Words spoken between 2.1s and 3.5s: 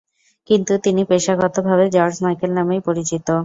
Michael নামেই পরিচিত।